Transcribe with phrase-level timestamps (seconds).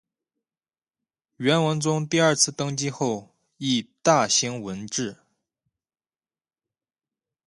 [1.37, 5.17] 元文宗第二次登基后亦大兴文治。